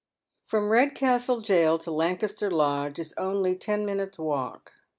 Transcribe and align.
From 0.47 0.69
Redcastle 0.71 1.41
Jail 1.41 1.77
to 1.77 1.91
Lancaster 1.91 2.49
Lodge 2.49 2.97
is 2.97 3.13
only 3.17 3.55
ten 3.55 3.85
minutes' 3.85 4.17
walk. 4.17 4.73